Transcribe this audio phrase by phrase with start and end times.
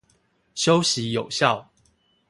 [0.55, 1.69] 休息有效